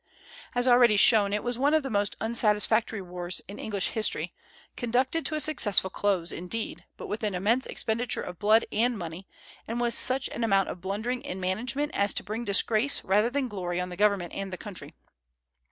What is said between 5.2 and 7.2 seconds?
to a successful close, indeed, but